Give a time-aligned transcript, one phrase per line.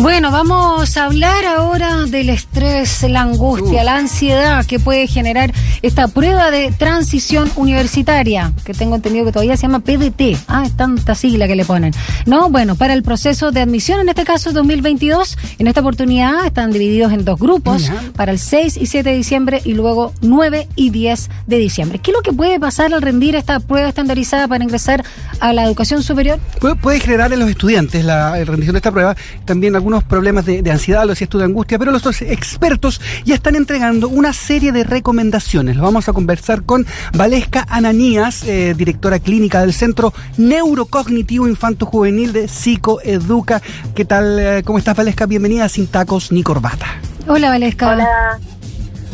[0.00, 6.08] Bueno, vamos a hablar ahora del estrés, la angustia, la ansiedad que puede generar esta
[6.08, 10.36] prueba de transición universitaria, que tengo entendido que todavía se llama PDT.
[10.48, 11.92] Ah, es tanta sigla que le ponen.
[12.26, 16.72] No, bueno, para el proceso de admisión, en este caso 2022, en esta oportunidad están
[16.72, 20.90] divididos en dos grupos, para el 6 y 7 de diciembre y luego 9 y
[20.90, 21.98] 10 de diciembre.
[21.98, 25.04] ¿Qué es lo que puede pasar al rendir esta prueba estandarizada para ingresar
[25.40, 26.38] a la educación superior?
[26.82, 31.02] Puede, generar en los estudiantes la rendición de esta prueba también algunos problemas de, ansiedad,
[31.02, 35.67] lo decías tú de angustia, pero los expertos ya están entregando una serie de recomendaciones.
[35.74, 42.32] Lo vamos a conversar con Valesca Ananías, eh, directora clínica del Centro Neurocognitivo Infanto Juvenil
[42.32, 43.60] de Psicoeduca.
[43.94, 44.38] ¿Qué tal?
[44.38, 45.26] Eh, ¿Cómo estás, Valesca?
[45.26, 46.86] Bienvenida Sin Tacos ni Corbata.
[47.26, 47.90] Hola, Valesca.
[47.90, 48.38] Hola.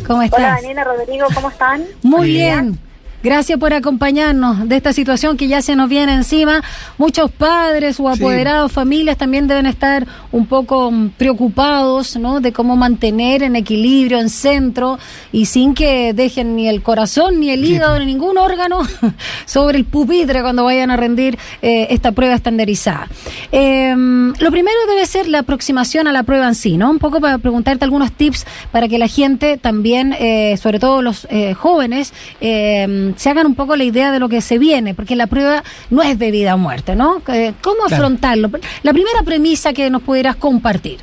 [0.07, 0.39] ¿Cómo estás?
[0.39, 1.83] Hola, Daniela, Rodrigo, ¿cómo están?
[2.03, 2.79] Muy bien.
[3.25, 6.61] Gracias por acompañarnos de esta situación que ya se nos viene encima.
[6.99, 12.39] Muchos padres o apoderados, familias también deben estar un poco mm, preocupados, ¿no?
[12.39, 14.99] De cómo mantener en equilibrio, en centro
[15.31, 18.81] y sin que dejen ni el corazón, ni el hígado, ni ningún órgano
[19.47, 23.07] sobre el pupitre cuando vayan a rendir eh, esta prueba estandarizada.
[23.51, 26.91] Em, lo primero debe ser la aproximación a la prueba en sí, ¿no?
[26.91, 31.25] Un poco para preguntarte algunos tips para que la gente también, eh, sobre todo los
[31.31, 35.15] eh, jóvenes, em, se hagan un poco la idea de lo que se viene, porque
[35.15, 37.21] la prueba no es de vida o muerte, ¿no?
[37.27, 38.49] Eh, ¿Cómo afrontarlo?
[38.83, 40.99] La primera premisa que nos pudieras compartir.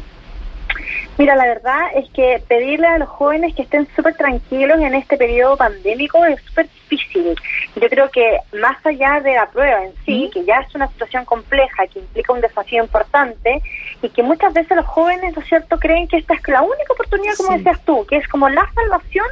[1.18, 5.16] Mira, la verdad es que pedirle a los jóvenes que estén súper tranquilos en este
[5.18, 7.36] periodo pandémico es súper difícil.
[7.77, 11.24] Yo creo que más allá de la prueba en sí, que ya es una situación
[11.27, 13.62] compleja, que implica un desafío importante,
[14.00, 16.92] y que muchas veces los jóvenes, ¿no es cierto?, creen que esta es la única
[16.92, 19.27] oportunidad, como decías tú, que es como la salvación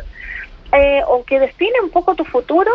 [0.72, 2.70] eh, o que define un poco tu futuro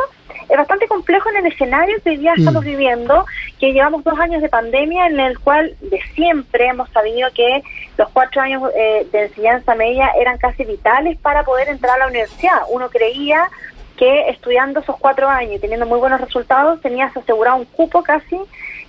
[0.49, 2.67] es bastante complejo en el escenario que hoy día estamos mm.
[2.67, 3.25] viviendo,
[3.59, 7.63] que llevamos dos años de pandemia en el cual de siempre hemos sabido que
[7.97, 12.07] los cuatro años eh, de enseñanza media eran casi vitales para poder entrar a la
[12.07, 12.61] universidad.
[12.69, 13.49] Uno creía
[13.97, 18.37] que estudiando esos cuatro años y teniendo muy buenos resultados tenías asegurado un cupo casi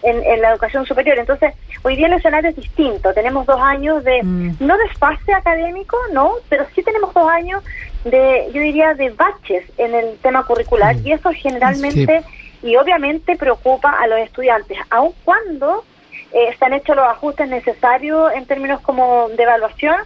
[0.02, 1.18] en, la educación superior.
[1.18, 3.14] Entonces, hoy día el escenario es distinto.
[3.14, 4.56] Tenemos dos años de, mm.
[4.60, 7.62] no de espacio académico, no, pero sí tenemos dos años
[8.10, 11.06] de, yo diría, de baches en el tema curricular mm.
[11.06, 12.22] y eso generalmente
[12.62, 15.84] y obviamente preocupa a los estudiantes, aun cuando
[16.32, 19.96] eh, se han hecho los ajustes necesarios en términos como de evaluación,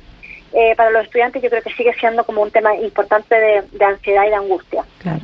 [0.52, 3.84] eh, para los estudiantes yo creo que sigue siendo como un tema importante de, de
[3.84, 4.84] ansiedad y de angustia.
[4.98, 5.20] Claro.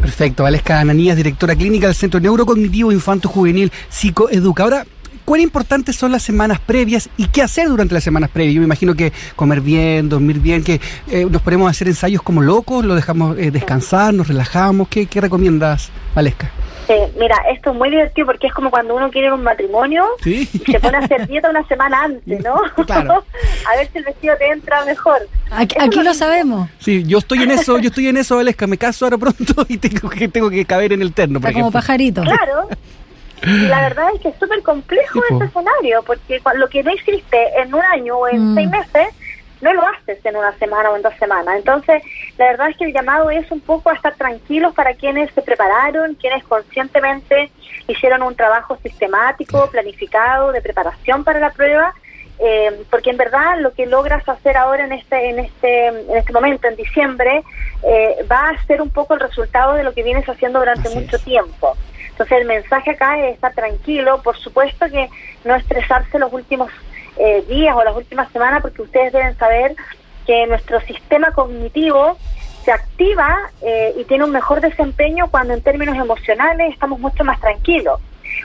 [0.00, 4.84] Perfecto, Valesca Ananías, directora clínica del Centro Neurocognitivo Infanto Juvenil Psicoeduca.
[5.28, 8.54] ¿Cuán importantes son las semanas previas y qué hacer durante las semanas previas?
[8.54, 10.80] Yo me imagino que comer bien, dormir bien, que
[11.10, 14.88] eh, nos ponemos a hacer ensayos como locos, lo dejamos eh, descansar, nos relajamos.
[14.88, 16.50] ¿Qué, qué recomiendas, Valesca?
[17.18, 20.80] mira, esto es muy divertido porque es como cuando uno quiere un matrimonio y se
[20.80, 22.54] pone a hacer dieta una semana antes, ¿no?
[22.88, 25.28] a ver si el vestido te entra mejor.
[25.50, 26.70] Aquí, lo sabemos.
[26.78, 29.76] Sí, yo estoy en eso, yo estoy en eso, Valesca, me caso ahora pronto y
[29.76, 32.22] tengo que tengo que caber en el terno, por como pajarito.
[32.22, 32.70] Claro.
[33.42, 37.60] Y la verdad es que es súper complejo este escenario, porque lo que no hiciste
[37.60, 38.54] en un año o en mm.
[38.54, 39.08] seis meses,
[39.60, 41.56] no lo haces en una semana o en dos semanas.
[41.56, 42.02] Entonces,
[42.36, 45.42] la verdad es que el llamado es un poco a estar tranquilos para quienes se
[45.42, 47.50] prepararon, quienes conscientemente
[47.86, 51.94] hicieron un trabajo sistemático, planificado, de preparación para la prueba,
[52.38, 56.32] eh, porque en verdad lo que logras hacer ahora en este en este en este
[56.32, 57.42] momento en diciembre
[57.82, 61.18] eh, va a ser un poco el resultado de lo que vienes haciendo durante mucho
[61.18, 61.76] tiempo
[62.18, 64.20] entonces el mensaje acá es estar tranquilo.
[64.24, 65.08] Por supuesto que
[65.44, 66.68] no estresarse los últimos
[67.16, 69.76] eh, días o las últimas semanas, porque ustedes deben saber
[70.26, 72.18] que nuestro sistema cognitivo
[72.64, 77.40] se activa eh, y tiene un mejor desempeño cuando en términos emocionales estamos mucho más
[77.40, 78.00] tranquilos.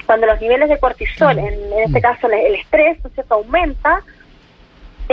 [0.05, 4.03] Cuando los niveles de cortisol, en, este caso el, estrés, aumenta,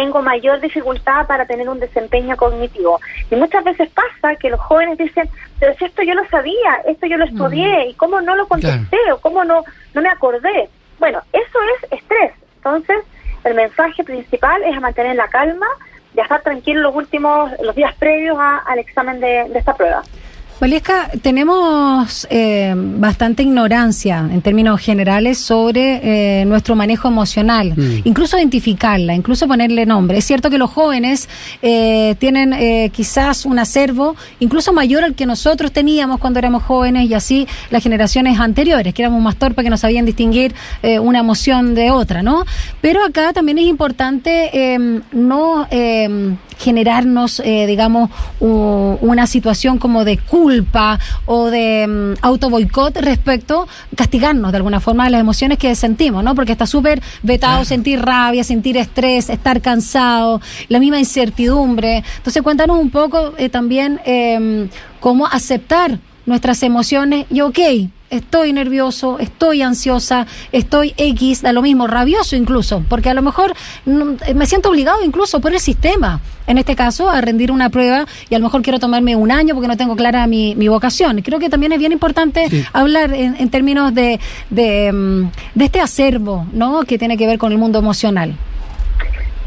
[0.01, 2.99] tengo mayor dificultad para tener un desempeño cognitivo.
[3.31, 5.29] Y muchas veces pasa que los jóvenes dicen,
[5.59, 8.97] pero si esto yo lo sabía, esto yo lo estudié, ¿y cómo no lo contesté
[9.13, 9.63] o cómo no,
[9.93, 10.71] no me acordé?
[10.99, 12.33] Bueno, eso es estrés.
[12.57, 12.97] Entonces,
[13.45, 15.67] el mensaje principal es a mantener la calma
[16.15, 20.03] y a estar tranquilo los últimos, los días previos al examen de esta prueba.
[20.61, 28.03] Valesca, tenemos eh, bastante ignorancia en términos generales sobre eh, nuestro manejo emocional, mm.
[28.05, 30.19] incluso identificarla, incluso ponerle nombre.
[30.19, 31.31] Es cierto que los jóvenes
[31.63, 37.15] eh, tienen quizás un acervo incluso mayor al que nosotros teníamos cuando éramos jóvenes y
[37.15, 41.91] así las generaciones anteriores, que éramos más torpes, que no sabían distinguir una emoción de
[41.91, 42.45] otra, ¿no?
[42.83, 45.67] Pero acá también es importante no
[46.61, 48.11] generarnos, eh, digamos,
[48.41, 53.67] una situación como de culpa o de um, auto boicot respecto,
[53.97, 56.35] castigarnos de alguna forma de las emociones que sentimos, ¿no?
[56.35, 62.05] Porque está súper vetado sentir rabia, sentir estrés, estar cansado, la misma incertidumbre.
[62.19, 64.69] Entonces, cuéntanos un poco eh, también em,
[65.01, 67.59] cómo aceptar nuestras emociones y, ok,
[68.11, 73.55] estoy nervioso, estoy ansiosa, estoy X, da lo mismo, rabioso incluso, porque a lo mejor
[73.87, 78.35] me siento obligado incluso por el sistema, en este caso, a rendir una prueba y
[78.35, 81.23] a lo mejor quiero tomarme un año porque no tengo clara mi, mi vocación.
[81.23, 84.19] Creo que también es bien importante hablar en, términos de,
[84.51, 86.83] de, mm, de este acervo, ¿no?
[86.83, 88.35] Que tiene que ver con el mundo emocional.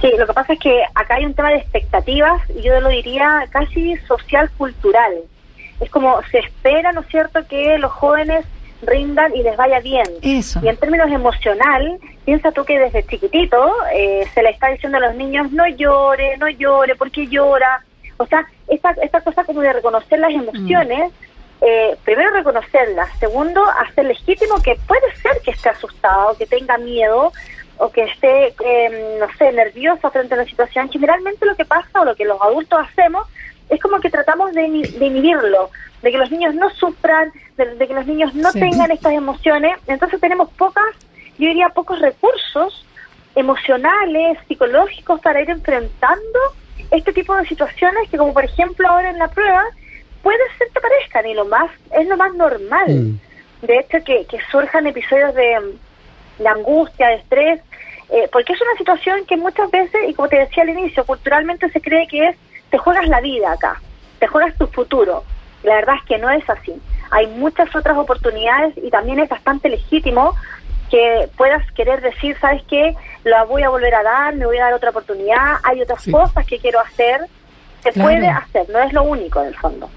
[0.02, 2.90] Sí, lo que pasa es que acá hay un tema de expectativas, y yo lo
[2.90, 5.14] diría casi social-cultural
[5.84, 8.46] es como se espera, ¿no es cierto?, que los jóvenes
[8.86, 10.06] rindan y les vaya bien.
[10.22, 10.60] Eso.
[10.64, 15.02] Y en términos emocional, piensa tú que desde chiquitito eh, se le está diciendo a
[15.02, 17.84] los niños, no llore, no llore, porque llora?
[18.18, 21.64] O sea, esta, esta cosa como de reconocer las emociones, mm.
[21.66, 27.32] eh, primero reconocerlas, segundo, hacer legítimo que puede ser que esté asustado, que tenga miedo,
[27.78, 30.90] o que esté, eh, no sé, nervioso frente a la situación.
[30.90, 33.28] Generalmente lo que pasa o lo que los adultos hacemos
[33.74, 35.70] es como que tratamos de, inhibirlo,
[36.02, 39.78] de que los niños no sufran, de, que los niños no tengan estas emociones.
[39.88, 40.96] Entonces tenemos pocas,
[41.38, 42.86] yo diría pocos recursos
[43.36, 46.40] emocionales, psicológicos para ir enfrentando
[46.92, 49.64] este tipo de situaciones que como por ejemplo ahora en la prueba
[50.22, 52.90] puede ser que parezcan y lo más es lo más normal.
[52.90, 53.20] Mm.
[53.66, 55.78] De hecho que, que surjan episodios de,
[56.38, 57.62] de angustia, de estrés,
[58.10, 61.70] eh, porque es una situación que muchas veces, y como te decía al inicio, culturalmente
[61.72, 62.36] se cree que es
[62.74, 63.80] te juegas la vida acá,
[64.18, 65.24] te juegas tu futuro.
[65.62, 66.74] La verdad es que no es así.
[67.12, 70.34] Hay muchas otras oportunidades y también es bastante legítimo
[70.90, 72.96] que puedas querer decir, ¿sabes qué?
[73.26, 76.48] La voy a volver a dar, me voy a dar otra oportunidad, hay otras cosas
[76.48, 77.28] que quiero hacer.
[77.84, 79.88] Se puede hacer, no es lo único en el fondo.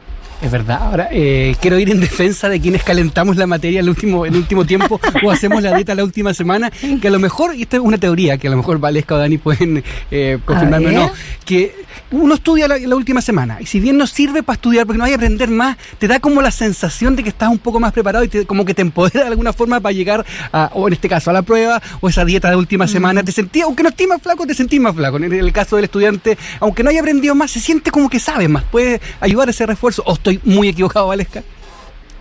[0.42, 0.78] Es verdad.
[0.82, 4.64] Ahora, eh, quiero ir en defensa de quienes calentamos la materia el último, el último
[4.64, 7.82] tiempo o hacemos la dieta la última semana, que a lo mejor, y esto es
[7.82, 11.12] una teoría, que a lo mejor Valesca o Dani pueden eh, confirmarme o no,
[11.44, 15.04] que uno estudia la, última semana y si bien no sirve para estudiar porque no
[15.04, 17.92] hay que aprender más, te da como la sensación de que estás un poco más
[17.92, 21.08] preparado y como que te empodera de alguna forma para llegar a, o en este
[21.08, 23.22] caso a la prueba o esa dieta de última semana.
[23.22, 25.16] Te sentí, aunque no estés más flaco, te sentís más flaco.
[25.16, 28.48] En el caso del estudiante, aunque no haya aprendido más, se siente como que sabe
[28.48, 30.02] más, puede ayudar a ese refuerzo.
[30.06, 31.42] O estoy muy equivocado, Valesca.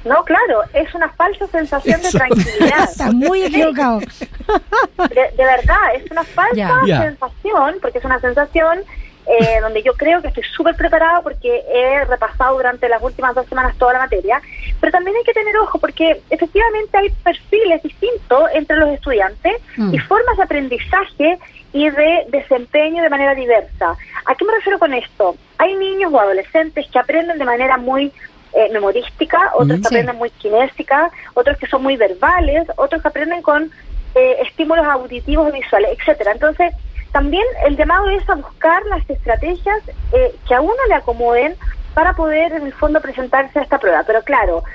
[0.03, 2.83] No, claro, es una falsa sensación de tranquilidad.
[2.91, 3.99] Está muy equivocado.
[3.99, 8.83] De, verdad, es una falsa sensación, porque es una sensación
[9.27, 13.47] eh, donde yo creo que estoy súper preparada porque he repasado durante las últimas dos
[13.47, 14.41] semanas toda la materia,
[14.79, 19.93] pero también hay que tener ojo porque efectivamente hay perfiles distintos entre los estudiantes mm.
[19.93, 21.39] y formas de aprendizaje
[21.73, 23.95] y de desempeño de manera diversa.
[24.25, 25.35] ¿A qué me refiero con esto?
[25.57, 28.13] Hay niños o adolescentes que aprenden de manera muy
[28.53, 33.41] eh, memorística, otros que aprenden muy kinésica, otros que son muy verbales, otros que aprenden
[33.41, 33.71] con
[34.15, 36.31] eh, estímulos auditivos visuales, etcétera.
[36.31, 36.73] Entonces,
[37.15, 39.81] también el llamado es a buscar las estrategias
[40.11, 41.55] eh, que a uno le acomoden
[41.93, 44.03] para poder, en el fondo, presentarse a esta prueba.
[44.05, 44.65] Pero claro,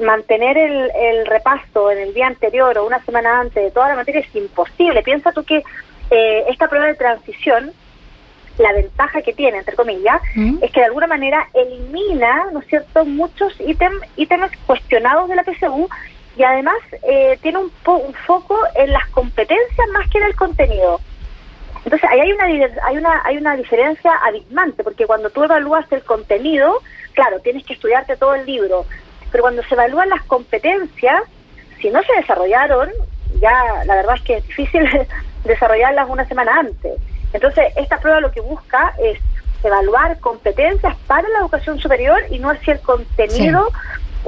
[0.00, 3.96] mantener el, el repaso en el día anterior o una semana antes de toda la
[3.96, 5.02] materia es imposible.
[5.02, 5.64] Piensa tú que
[6.10, 7.72] esta prueba de transición
[8.58, 10.58] la ventaja que tiene, entre comillas, mm.
[10.62, 15.42] es que de alguna manera elimina, ¿no es cierto?, muchos ítems ítems cuestionados de la
[15.42, 15.88] PSU
[16.36, 21.00] y además eh, tiene un, un, foco en las competencias más que en el contenido.
[21.88, 22.44] Entonces, ahí hay una,
[22.84, 26.82] hay, una, hay una diferencia abismante, porque cuando tú evalúas el contenido,
[27.14, 28.84] claro, tienes que estudiarte todo el libro,
[29.32, 31.22] pero cuando se evalúan las competencias,
[31.80, 32.90] si no se desarrollaron,
[33.40, 34.86] ya la verdad es que es difícil
[35.44, 37.00] desarrollarlas una semana antes.
[37.32, 39.18] Entonces, esta prueba lo que busca es
[39.64, 43.70] evaluar competencias para la educación superior y no así el contenido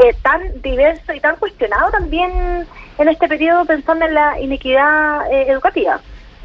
[0.02, 5.50] eh, tan diverso y tan cuestionado también en este periodo pensando en la inequidad eh,
[5.50, 6.00] educativa.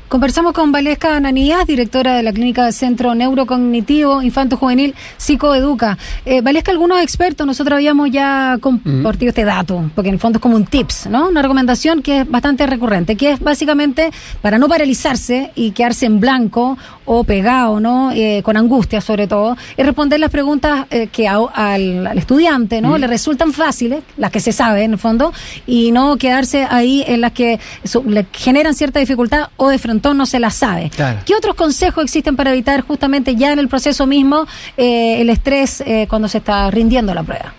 [0.07, 5.97] Conversamos con Valesca Ananías, directora de la Clínica Centro Neurocognitivo Infanto Juvenil Psicoeduca.
[6.25, 10.43] Eh, Valesca, algunos expertos, nosotros habíamos ya compartido este dato, porque en el fondo es
[10.43, 11.27] como un tips, ¿no?
[11.29, 14.11] Una recomendación que es bastante recurrente, que es básicamente
[14.43, 18.11] para no paralizarse y quedarse en blanco o pegado, ¿no?
[18.11, 22.99] Eh, con angustia sobre todo, es responder las preguntas eh, que al, estudiante, ¿no?
[22.99, 25.33] Le resultan fáciles, las que se sabe en el fondo,
[25.65, 27.59] y no quedarse ahí en las que
[28.05, 30.91] le generan cierta dificultad o de frente no se la sabe.
[31.25, 34.45] ¿Qué otros consejos existen para evitar justamente ya en el proceso mismo
[34.77, 37.53] eh, el estrés eh, cuando se está rindiendo la prueba?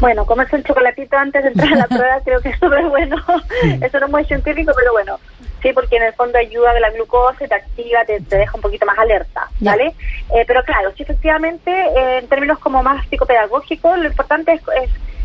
[0.00, 3.16] Bueno, comerse un chocolatito antes de entrar a la prueba creo que es súper bueno.
[3.80, 5.18] Eso no es muy científico, pero bueno.
[5.62, 8.86] sí, porque en el fondo ayuda a la glucosa, te activa, te, deja un poquito
[8.86, 9.94] más alerta, ¿vale?
[10.34, 14.62] Eh, pero claro, sí, efectivamente, eh, en términos como más psicopedagógicos, lo importante es,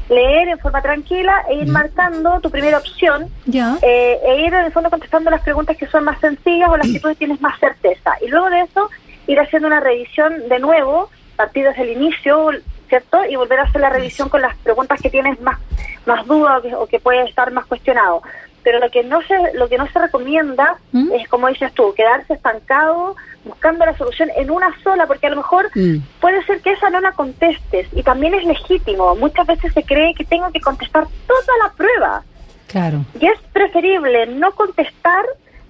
[0.09, 4.71] leer en forma tranquila e ir marcando tu primera opción eh, e ir en el
[4.71, 8.11] fondo contestando las preguntas que son más sencillas o las que tú tienes más certeza.
[8.21, 8.89] Y luego de eso,
[9.27, 12.51] ir haciendo una revisión de nuevo, partir desde el inicio,
[12.89, 13.25] ¿cierto?
[13.25, 15.57] Y volver a hacer la revisión con las preguntas que tienes más,
[16.05, 18.21] más dudas o que, o que puede estar más cuestionado
[18.63, 21.11] pero lo que no se lo que no se recomienda ¿Mm?
[21.13, 23.15] es como dices tú quedarse estancado
[23.45, 25.97] buscando la solución en una sola porque a lo mejor mm.
[26.19, 27.87] puede ser que esa no la contestes.
[27.93, 29.15] Y también es legítimo.
[29.15, 32.23] Muchas veces se cree que tengo que contestar toda la prueba.
[32.67, 33.05] Claro.
[33.19, 35.25] Y es preferible no contestar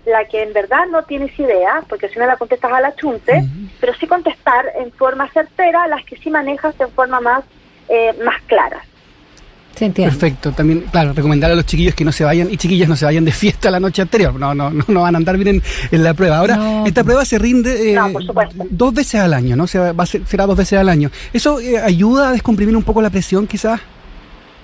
[0.06, 3.42] la que en verdad no tienes idea porque si no la contestas a la chunte
[3.80, 7.46] pero sí contestar en forma certera las que sí manejas en forma más
[7.88, 8.84] eh, más clara
[9.74, 10.52] Perfecto.
[10.52, 13.26] También, claro, recomendar a los chiquillos que no se vayan y chiquillas no se vayan
[13.26, 14.34] de fiesta la noche anterior.
[14.34, 15.62] No, no, no, van a andar bien
[15.92, 16.38] en, la prueba.
[16.38, 18.00] Ahora, esta prueba se rinde eh,
[18.70, 19.68] dos veces al año, ¿no?
[19.68, 21.10] Se va a ser, será dos veces al año.
[21.34, 23.82] ¿Eso eh, ayuda a descomprimir un poco la presión, quizás?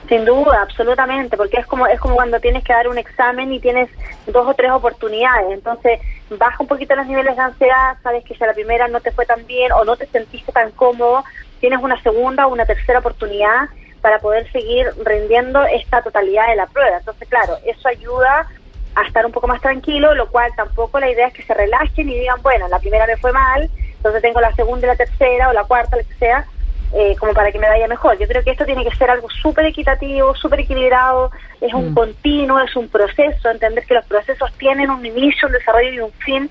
[0.07, 3.59] Sin duda, absolutamente, porque es como es como cuando tienes que dar un examen y
[3.59, 3.89] tienes
[4.27, 5.51] dos o tres oportunidades.
[5.51, 5.99] Entonces,
[6.37, 9.25] baja un poquito los niveles de ansiedad, sabes que si la primera no te fue
[9.25, 11.23] tan bien o no te sentiste tan cómodo,
[11.59, 13.69] tienes una segunda o una tercera oportunidad
[14.01, 16.98] para poder seguir rindiendo esta totalidad de la prueba.
[16.98, 18.48] Entonces, claro, eso ayuda
[18.96, 22.10] a estar un poco más tranquilo, lo cual tampoco la idea es que se relajen
[22.10, 25.50] y digan, bueno, la primera me fue mal, entonces tengo la segunda y la tercera
[25.50, 26.46] o la cuarta, lo que sea,
[26.94, 28.18] eh, como para que me vaya mejor.
[28.18, 31.94] Yo creo que esto tiene que ser algo súper equitativo, súper equilibrado, es un mm.
[31.94, 36.12] continuo, es un proceso, entender que los procesos tienen un inicio, un desarrollo y un
[36.13, 36.50] fin,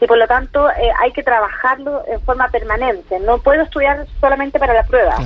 [0.00, 3.18] y por lo tanto eh, hay que trabajarlo en forma permanente.
[3.20, 5.16] No puedo estudiar solamente para la prueba.
[5.16, 5.24] ¿sí?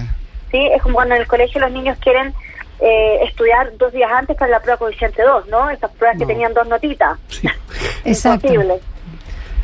[0.57, 2.35] Es como cuando en el colegio los niños quieren
[2.81, 5.71] eh, estudiar dos días antes para la prueba coeficiente 2, ¿no?
[5.71, 7.19] Esas pruebas que tenían dos notitas.
[7.29, 7.49] Sí.
[8.05, 8.49] Exacto.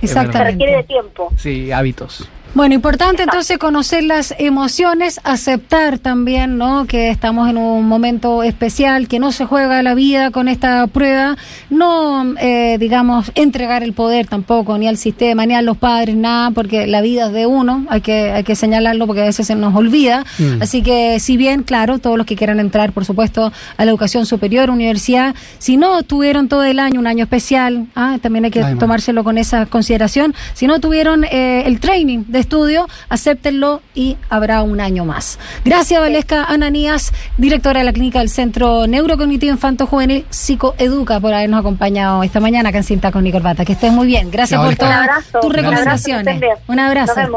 [0.03, 0.39] Exactamente.
[0.39, 1.33] Se requiere de tiempo.
[1.37, 2.29] Sí, hábitos.
[2.53, 6.85] Bueno, importante entonces conocer las emociones, aceptar también, ¿no?
[6.87, 11.37] Que estamos en un momento especial, que no se juega la vida con esta prueba,
[11.71, 16.51] no, eh, digamos, entregar el poder tampoco, ni al sistema, ni a los padres, nada,
[16.51, 19.55] porque la vida es de uno, hay que, hay que señalarlo porque a veces se
[19.55, 20.25] nos olvida.
[20.39, 20.61] Mm.
[20.61, 24.27] Así que, si bien, claro, todos los que quieran entrar, por supuesto, a la educación
[24.27, 28.65] superior, universidad, si no tuvieron todo el año un año especial, ah, también hay que
[28.81, 34.63] tomárselo con esa consideración, si no tuvieron eh, el training de estudio, acéptenlo y habrá
[34.63, 35.39] un año más.
[35.65, 41.61] Gracias, Valesca Ananías, directora de la Clínica del Centro Neurocognitivo Infanto Juvenil Psicoeduca, por habernos
[41.61, 43.65] acompañado esta mañana acá en Cinta con Nicol Bata.
[43.65, 44.31] Que estés muy bien.
[44.31, 45.09] Gracias por todas
[45.41, 46.41] tus recomendaciones.
[46.67, 47.21] Un abrazo.